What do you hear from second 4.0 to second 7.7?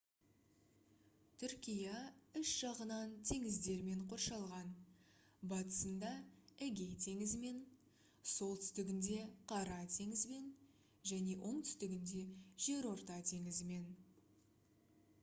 қоршалған батысында эгей теңізімен